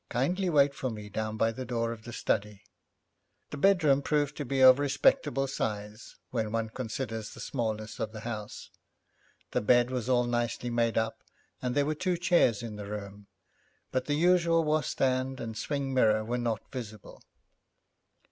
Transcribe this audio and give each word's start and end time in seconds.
'Kindly 0.09 0.49
wait 0.49 0.73
for 0.73 0.89
me 0.89 1.09
down 1.09 1.37
by 1.37 1.51
the 1.51 1.63
door 1.63 1.91
of 1.91 2.05
the 2.05 2.11
study.' 2.11 2.63
The 3.51 3.57
bedroom 3.57 4.01
proved 4.01 4.35
to 4.37 4.45
be 4.45 4.59
of 4.59 4.79
respectable 4.79 5.45
size 5.45 6.15
when 6.31 6.51
one 6.51 6.69
considers 6.69 7.29
the 7.35 7.39
smallness 7.39 7.99
of 7.99 8.11
the 8.11 8.21
house. 8.21 8.71
The 9.51 9.61
bed 9.61 9.91
was 9.91 10.09
all 10.09 10.23
nicely 10.25 10.71
made 10.71 10.97
up, 10.97 11.21
and 11.61 11.75
there 11.75 11.85
were 11.85 11.93
two 11.93 12.17
chairs 12.17 12.63
in 12.63 12.77
the 12.77 12.87
room, 12.89 13.27
but 13.91 14.05
the 14.05 14.15
usual 14.15 14.63
washstand 14.63 15.39
and 15.39 15.55
swing 15.55 15.93
mirror 15.93 16.25
were 16.25 16.39
not 16.39 16.71
visible. 16.71 17.21